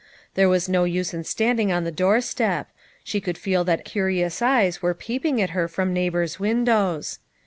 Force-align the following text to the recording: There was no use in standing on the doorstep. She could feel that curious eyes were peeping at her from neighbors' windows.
There 0.33 0.49
was 0.49 0.67
no 0.67 0.83
use 0.83 1.13
in 1.13 1.23
standing 1.25 1.71
on 1.71 1.83
the 1.83 1.91
doorstep. 1.91 2.71
She 3.03 3.21
could 3.21 3.37
feel 3.37 3.63
that 3.65 3.85
curious 3.85 4.41
eyes 4.41 4.81
were 4.81 4.95
peeping 4.95 5.39
at 5.43 5.51
her 5.51 5.67
from 5.67 5.93
neighbors' 5.93 6.39
windows. 6.39 7.19